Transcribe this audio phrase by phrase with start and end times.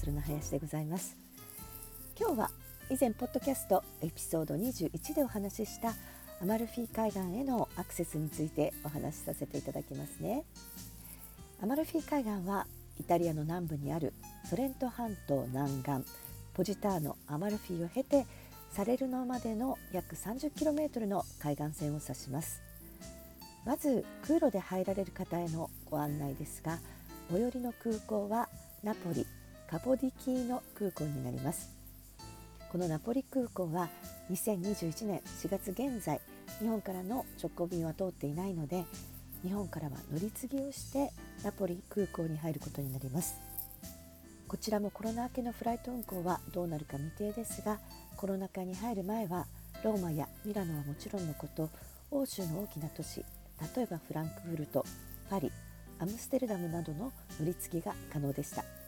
[0.00, 1.14] するの林でございます。
[2.18, 2.50] 今日は
[2.88, 5.94] 以前ポッドキャストエピソード21でお話しした
[6.40, 10.44] アマルフィ海岸へのアクセスについてお話しさせていただきますね。
[11.62, 12.66] アマルフィ海岸は
[12.98, 14.14] イタリアの南部にある
[14.48, 16.10] ソレント半島南岸
[16.54, 18.24] ポジターノ・アマルフィを経て
[18.72, 22.62] サレルノまでの約 30km の海岸線を指します。
[23.66, 26.78] まず空路で入られる方へのご案内ですが
[27.30, 28.48] 最寄りの空港は
[28.82, 29.26] ナポリ
[29.70, 31.70] カポディキーノ空港になります。
[32.72, 33.88] このナポリ空港は
[34.28, 36.20] 2021年4月現在
[36.58, 38.84] 日本からの直行便は通っていないので
[39.44, 41.12] 日本からは乗り継ぎをして
[41.44, 43.36] ナポリ空港に入ることになります。
[44.48, 47.78] こちらもコロナ明けのフライト運航はどうなるか未定ですが
[48.16, 49.46] コロナ禍に入る前は
[49.84, 51.70] ローマやミラノはもちろんのこと
[52.10, 53.24] 欧州の大きな都市
[53.76, 54.84] 例えばフランクフルト
[55.30, 55.52] パリ
[56.00, 58.79] アムステルダムなどの乗り継ぎが可能でした。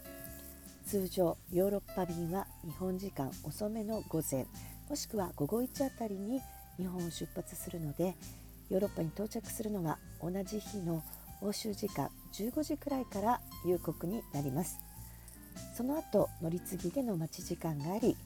[0.86, 4.46] 通常ヨーロッパ便は日本時間遅めの午前
[4.88, 6.40] もしくは午後1あたりに
[6.76, 8.14] 日本を出発するので
[8.68, 11.02] ヨーロッパに到着するのが同じ日の
[11.40, 14.78] 欧州時間15時くらいから夕刻になります。
[15.76, 18.16] その後乗り継ぎでの待ち時間があり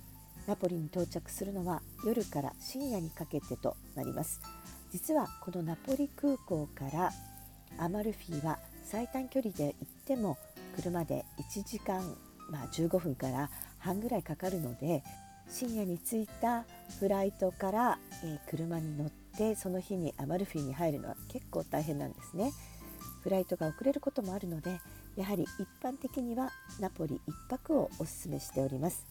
[0.47, 4.41] ナポリに到着するのは夜から深夜にかけてとなります。
[4.93, 7.13] 実はこのナポリ空港から
[7.79, 10.39] アマルフィは最短距離で行っても
[10.77, 12.17] 車で1時間、
[12.51, 15.03] まあ、15分から半ぐらいかかるので
[15.49, 16.65] 深夜に着いた
[16.99, 22.53] フライトから、えー、車に乗ってその日にアマルフィに入るのは結構大変なんですね。
[23.27, 24.81] フライトが遅れることもあるので
[25.17, 29.05] やはり一般的にはナポリ1泊をおすすめしております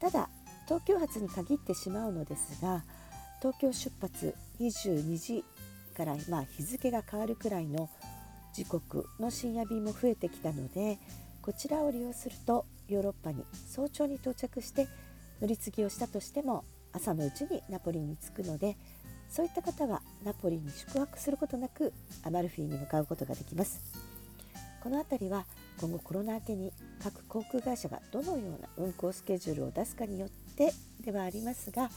[0.00, 0.30] ただ
[0.64, 2.84] 東京発に限ってしまうのですが
[3.40, 5.44] 東京出発22時
[5.94, 7.90] から、まあ、日付が変わるくらいの
[8.54, 10.98] 時刻の深夜便も増えてきたので
[11.46, 14.88] こちらを利用するとヨーロッパに早朝に到着して
[15.40, 18.76] 乗り継ぎをしたとしても朝のうちにナポリに着くので
[19.30, 21.92] そういった方はナポリに宿泊することなく
[22.24, 23.80] アマルフィに向かうことができます。
[24.82, 25.44] この辺りは
[25.80, 30.72] 今後コロナ明けに各航空会社がどのような運航スケジュールを出すかによって
[31.04, 31.90] ではありますが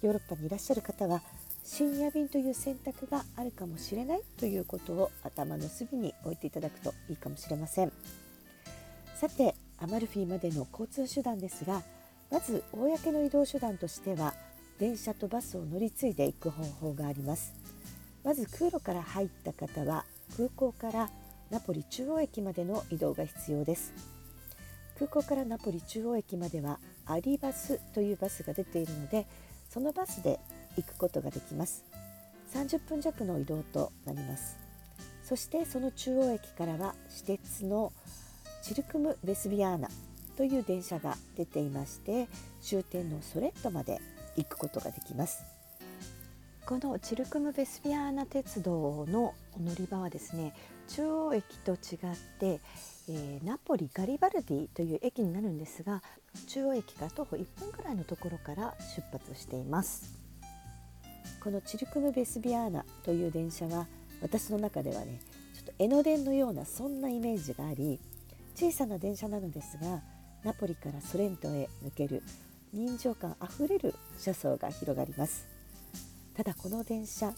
[0.00, 1.20] ヨーロッパにいらっしゃる方は
[1.62, 7.92] 深夜便という選択があるかもしれないということを頭の隅に置いていただくといいかもしれません。
[9.14, 11.82] さてアマルフィまでの交通手段ですが
[12.30, 14.34] まず公の移動手段としては
[14.78, 17.54] 電車とバスを乗り継いでいく方法があります。
[18.24, 20.04] まず空路から入った方は
[20.36, 21.10] 空港から
[21.50, 23.92] ナポリ中央駅までの移動が必要です。
[24.98, 29.26] 空港からナポリ中央駅まではアリバスというバスが出ているので
[29.68, 30.40] そのバスで
[30.76, 31.84] 行くことができます。
[32.52, 34.58] 30分弱の移動となります。
[35.22, 37.92] そしてその中央駅からは私鉄の
[38.64, 39.90] チルクム・ベスビアーナ
[40.38, 42.28] という電車が出ていまして
[42.62, 44.00] 終点のソレットまで
[44.38, 45.44] 行くことができます。
[46.64, 50.54] このチルクム・ベスビアーナ鉄道の乗り場はですね
[50.88, 51.78] 中央駅と違っ
[52.40, 52.58] て、
[53.10, 56.02] えー、ナポリ・ガリバルディという駅になるんですが
[56.48, 60.18] 中央駅から徒歩1分くらいのところから出発しています。
[61.42, 63.86] このチルクム・ベスビアーナという電車は
[64.22, 65.20] 私の中ではね
[65.54, 68.00] ちょっと江ノ電のようなそんなイメージがあり
[68.54, 70.02] 小さな電車なのですが
[70.44, 72.22] ナポリからソレントへ抜ける
[72.72, 75.46] 臨場感あふれる車窓が広がります。
[76.34, 77.32] ただこの電車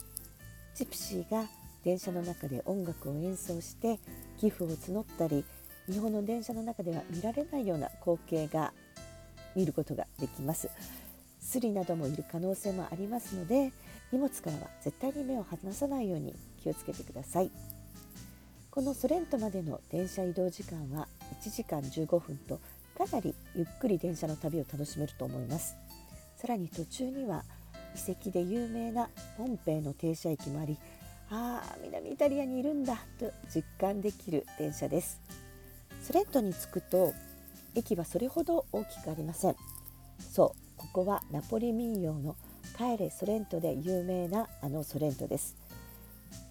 [0.74, 1.46] ジプシーが
[1.84, 3.98] 電車の中で音楽を演奏して
[4.38, 5.44] 寄付を募ったり
[5.86, 8.72] 日本の電車の中では見られないような光景が
[9.54, 10.68] 見ることができます。
[11.40, 13.72] スリなどもいる可能性もありますので
[14.10, 17.50] 荷物からは絶対に目を離さないように気をつけてください。
[18.76, 21.08] このソレントまでの電車移動時間は
[21.42, 22.60] 1時間15分と
[22.98, 25.78] かなりゆっくり電車の旅を楽しめると思います。
[26.36, 27.42] さらに途中には
[28.06, 29.08] 遺跡で有名な
[29.38, 30.76] ポンペイの停車駅もあり
[31.30, 35.22] ああ南イタリアにいるんだと実感できる電車です。
[36.02, 37.14] ソレントに着くと
[37.74, 39.56] 駅はそれほど大きくありません。
[40.20, 42.36] そうここはナポリ民謡の
[42.76, 45.56] 帰れソレントで有名なあのソレントです。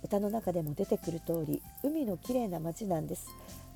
[0.03, 3.27] 歌の中でも出てくる通り海の綺麗な街なんです。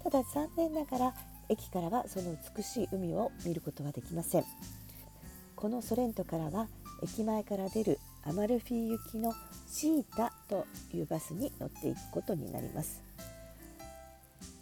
[0.03, 1.13] ただ残念ながら
[1.49, 4.45] 駅からはその美しい海を見ることはできません。
[5.55, 6.67] このソレントからは
[7.03, 9.33] 駅前から出るアマルフィ行きの
[9.69, 13.01] シータというバスに乗っていくことになります。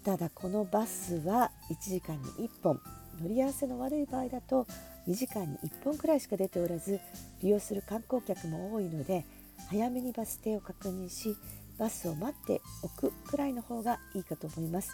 [0.04, 2.80] ただこのバスは1時間に1本。
[3.22, 4.68] 乗り合わせの悪い場合だと
[5.08, 7.00] 2時間に1本くらいしか出ておらず
[7.42, 9.26] 利用する観光客も多いので
[9.70, 11.36] 早めにバス停を確認し
[11.78, 14.92] バスを待っておくくらいの方がいいかと思います。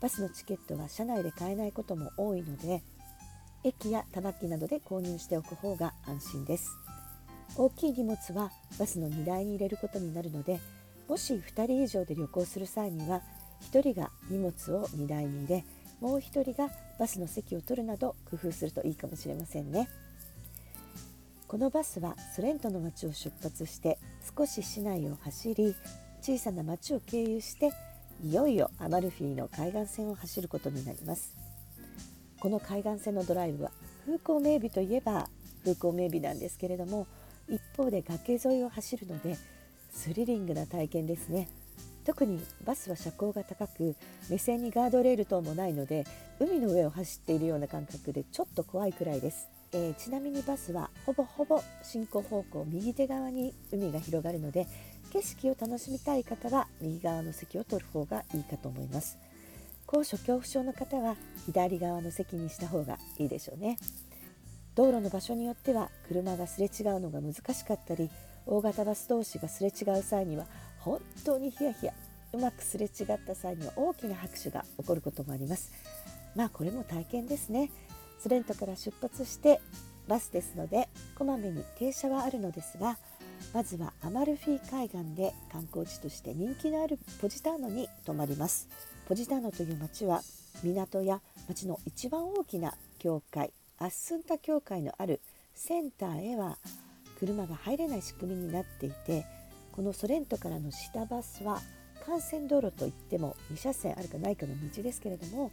[0.00, 2.82] バスのチケットは車内で買えないことも多いので
[3.64, 6.70] 駅やタバキなどで購入しておく方が安心です。
[7.56, 10.60] 大きい荷物はバスの荷台に入れることになるので
[11.08, 13.22] もし2人以上で旅行する際には
[13.72, 15.64] 1人が荷物を荷台に入れ
[16.00, 19.88] もう1人がバスの席を取るなど工夫するといいかもしれませんね。
[21.50, 23.98] このバスはソレントの町を出発して
[24.38, 25.74] 少し市内を走り
[26.22, 27.72] 小さな町を経由して
[28.22, 31.34] いよいよアマルフィの海岸線を走ることになります。
[32.38, 33.72] この海岸線のドライブは
[34.06, 35.28] 風光明媚といえば
[35.64, 37.08] 風光明媚なんですけれども
[37.48, 39.36] 一方で崖沿いを走るので
[39.90, 41.48] スリリングな体験ですね。
[42.04, 43.96] 特にバスは車高が高く
[44.28, 46.06] 目線にガードレール等もないので
[46.38, 54.66] 海の上を走っているような感覚でちょっと怖いくらいです、えー、ちなみにバスはほぼほぼ進行方向右手側に海が広がるので
[55.12, 59.18] 景色を楽しみたい方は右側の席を取る方がいいかと思います。
[59.86, 63.76] 高所恐怖症の方は左側の席にした方がいいでしょうね。
[64.76, 68.08] 道路の場所によっては車がすれ違うのが難しかったり
[68.46, 70.46] 大型バス同士がすれ違う際には
[70.78, 71.94] 本当にヒヤヒヤ
[72.32, 75.72] うまくすれ違った際には大きな拍手が起こることもあります。
[76.36, 77.70] まあこれも体験ですね。
[78.20, 79.60] スレントから出発して
[80.06, 82.98] バスですのでこまめに停車はあるのですが
[83.54, 88.68] まずはアマルフィ海岸で観光地として人気のあるポジターノに泊まります。
[89.08, 90.22] ポジターノという町は
[90.62, 95.20] 港や町の一番大きな教会アッスンタ教会のある
[95.52, 96.58] センターへは
[97.18, 99.26] 車が入れない仕組みになっていて
[99.72, 101.60] このソレントからの下バスは
[102.06, 105.50] 幹線道路といっても2車線あるかないかの道ですけれども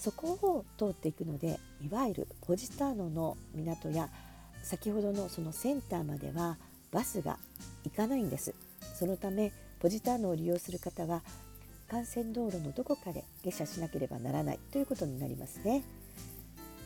[0.00, 4.08] そこを通っていくのでいわゆるポジターノの港や
[4.62, 6.56] 先ほどのそのセンターまでは
[6.90, 7.38] バスが
[7.84, 8.54] 行かないんです。
[8.98, 11.22] そのためポジターノを利用する方は
[11.92, 15.82] 幹線道路のどこかで下車しなければならないということになりますね。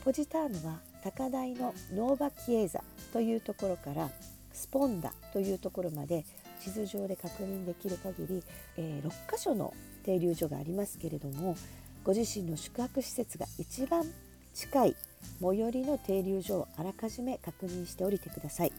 [0.05, 2.83] ポジターノは高台のノーバキエーザ
[3.13, 4.11] というところから
[4.53, 6.25] スポンダというところまで
[6.61, 8.43] 地図上で確認できる限り、
[8.77, 9.73] えー、6カ所の
[10.03, 11.57] 停留所がありますけれども
[12.05, 14.05] ご自身の宿泊施設が一番
[14.53, 14.97] 近い
[15.41, 18.73] 最寄りの停留所をあらかじめ確認しておりてください。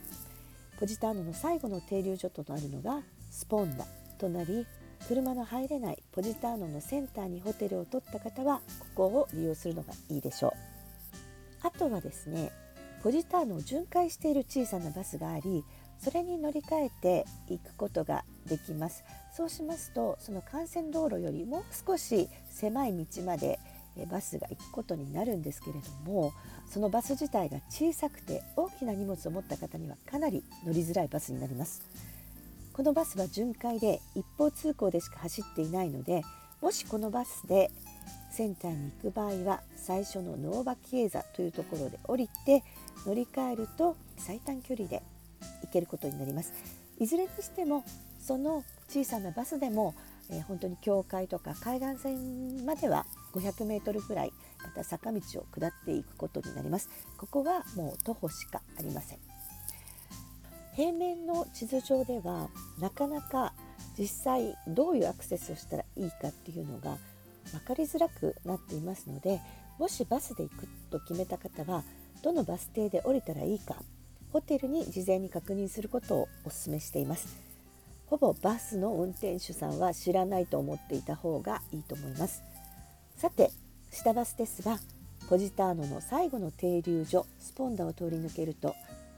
[0.79, 3.01] ポジターノの最後の停留所となるのが
[3.31, 3.85] スポンダ。
[4.19, 4.67] となり
[5.07, 10.51] 車の入れないポジターノのセンターにホテルを取った方はここを利用するのがいいでしょう。
[11.63, 12.51] あとはですね
[13.01, 15.63] ポジターノを巡回している小さなバスがあり
[15.97, 19.03] それに乗り換えていくことができます。
[19.35, 23.59] そうしますとその幹線道路よりも少し狭い道まで
[24.09, 26.33] バスが行くことになるんですけれども
[26.67, 31.81] そのバス自体が小さくて大きな荷物を持った方にはかなり乗りづらいバスになります。
[32.73, 36.23] このバスは巡回で一方通行でしか走っていないので
[36.61, 37.71] もしこのバスで
[38.31, 42.63] センターに行く場合は最初のノーバキエーザというところで降りて
[43.05, 45.01] 乗り換えると最短距離で
[45.63, 46.51] 行けることになります。
[46.99, 47.85] いずれにしても
[48.25, 49.93] その小さなバスでも、
[50.31, 54.33] えー、本当に教会とか海岸線までは500メートルぐらい
[54.63, 56.89] また坂道を下っていくことになります。
[57.17, 59.19] ここはもう徒歩しかありません。
[60.75, 63.53] 平面の地図上ではなかなか
[63.97, 66.97] 実際どういうアクセスをしたらいいかっていうのが
[67.51, 69.39] 分かりづらくなっていますので
[69.79, 71.83] もしバスで行くと決めた方は
[72.23, 73.75] どのバス停で降りたらいいか
[74.33, 77.54] ホテルに事前に確認することをお勧めしています。
[78.07, 82.43] ほぼバスの運転手さんは知らないと思っていた方がいいと思います。
[83.17, 83.51] さて
[83.91, 84.79] 下バスですが
[85.29, 88.75] ポジターノの最後の停留所スポンダを通り抜けると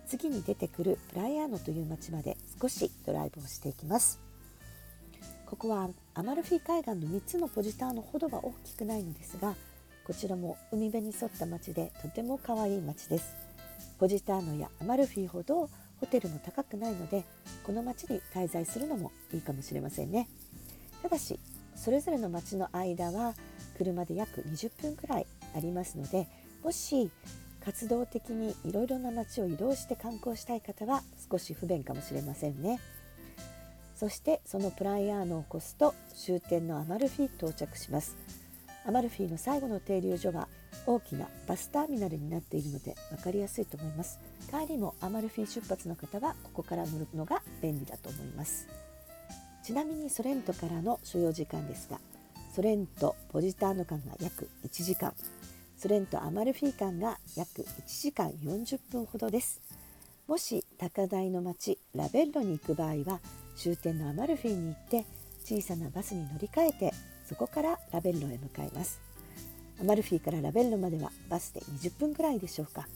[0.07, 4.21] 次に出てくるプライアーノという町まで少しドライブをしていきます。
[5.45, 9.55] ここはアマルフィ海岸の3つのポジターノほどは大きくないのですが
[10.05, 13.35] こちらも海辺に沿った町でとても可愛い町です。
[13.99, 17.23] ポジターノやアマルフィほどホテルも高くないので
[17.63, 20.27] この町に滞在するのもいいかもしれませんね。
[21.01, 21.39] ただし
[21.75, 23.33] それぞれの町の間は
[23.77, 26.27] 車で約20分くらいありますので
[26.63, 27.11] もし
[27.63, 32.79] 活動的にいろいろな街を移動して観光したい方は少し不便かもしれませんね。
[33.95, 38.15] そしてそのプライアーノを越すと終点のアマルフィ到着します。
[38.85, 40.47] アマルフィの最後の停留所は
[40.85, 44.19] 大きなバスターミナルになっているので分かりやすいと思います。
[44.49, 48.67] 帰りもアマルフィ出発の方はここから乗るのが便利だと思います。
[49.63, 51.99] ちなみにソレントからの所要時間ですが
[52.55, 55.13] ソレントポジターノ間が約1時間。
[55.77, 59.61] ソレントアマルフィ間が約1時間40分ほどです。
[60.27, 63.19] もし高台の町ラベッロに行く場合は
[63.55, 65.05] 終点のアマルフィに行って
[65.43, 66.93] 小さなバスに乗り換えて
[67.27, 68.99] そこからラベッロへ向かいます。
[69.79, 72.87] アマルフィからラベッロまではバスで20分くらいでしょうか。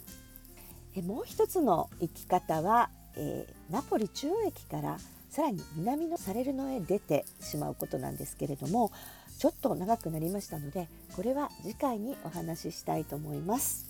[0.95, 4.97] えもう一つの行き方は、えー、ナポリ中央駅から
[5.29, 8.91] さらに南のサレルノへ出てしまうことなんですけれども
[9.37, 13.89] ちょっと長くなりましたのでこれは次回にお話ししたいと思います。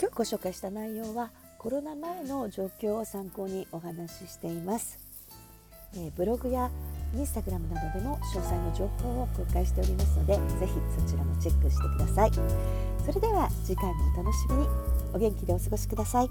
[0.00, 4.98] 今日ご紹介した内容はコロナ前の状況を参考にお話ししています、
[5.94, 6.70] えー、ブログや
[7.14, 12.30] インスタグラムなどでも詳細の情報を公開しておりますのでぜひそちらもチェックしてください。
[13.06, 14.93] それでは次回もお楽しみに。
[15.14, 16.30] お元気でお過ごしください。